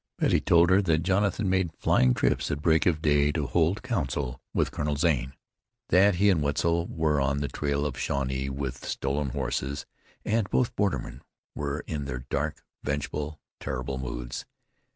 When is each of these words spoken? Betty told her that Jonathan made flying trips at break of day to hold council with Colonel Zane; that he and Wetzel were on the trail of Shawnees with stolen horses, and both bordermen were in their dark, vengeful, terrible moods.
Betty 0.17 0.41
told 0.41 0.71
her 0.71 0.81
that 0.81 1.03
Jonathan 1.03 1.47
made 1.47 1.73
flying 1.77 2.15
trips 2.15 2.49
at 2.49 2.63
break 2.63 2.87
of 2.87 3.03
day 3.03 3.31
to 3.33 3.45
hold 3.45 3.83
council 3.83 4.41
with 4.51 4.71
Colonel 4.71 4.95
Zane; 4.95 5.33
that 5.89 6.15
he 6.15 6.31
and 6.31 6.41
Wetzel 6.41 6.87
were 6.87 7.21
on 7.21 7.37
the 7.37 7.47
trail 7.47 7.85
of 7.85 7.99
Shawnees 7.99 8.49
with 8.49 8.83
stolen 8.83 9.29
horses, 9.29 9.85
and 10.25 10.49
both 10.49 10.75
bordermen 10.75 11.21
were 11.53 11.81
in 11.85 12.05
their 12.05 12.25
dark, 12.31 12.63
vengeful, 12.83 13.39
terrible 13.59 13.99
moods. 13.99 14.47